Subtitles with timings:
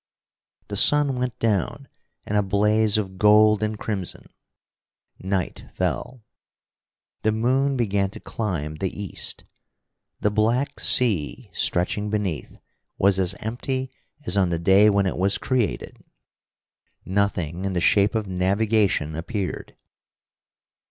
[0.69, 1.87] The sun went down
[2.25, 4.33] in a blaze of gold and crimson.
[5.19, 6.23] Night fell.
[7.21, 9.43] The moon began to climb the east.
[10.19, 12.57] The black sea, stretching beneath,
[12.97, 13.91] was as empty
[14.25, 16.03] as on the day when it was created.
[17.05, 19.75] Nothing in the shape of navigation appeared.